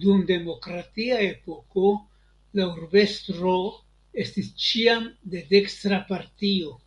[0.00, 1.94] Dum demokratia epoko
[2.60, 3.56] la urbestro
[4.28, 6.80] estis ĉiam de dekstra partio.